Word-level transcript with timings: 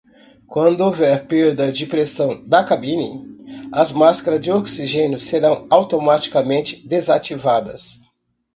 Quando 0.47 0.81
houver 0.81 1.27
perda 1.27 1.71
de 1.71 1.85
pressão 1.85 2.43
da 2.49 2.63
cabine?, 2.63 3.37
as 3.71 3.91
máscaras 3.91 4.39
de 4.41 4.51
oxigênio 4.51 5.19
serão 5.19 5.67
automaticamente 5.69 6.87
desativadas. 6.87 7.99